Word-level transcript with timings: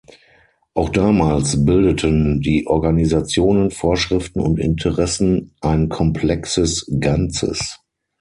Auch 0.73 0.89
damals 0.89 1.63
bildeten 1.63 2.41
die 2.41 2.65
Organisationen, 2.65 3.69
Vorschriften 3.69 4.39
und 4.39 4.57
Interessen 4.59 5.51
ein 5.61 5.89
komplexes 5.89 6.87
Ganzes. 6.99 7.79